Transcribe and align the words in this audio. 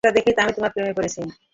ওটা 0.03 0.15
দেখেই 0.17 0.35
তো 0.35 0.41
আমি 0.43 0.53
তোমার 0.57 0.71
প্রেমে 0.73 0.97
পড়েছি। 0.97 1.21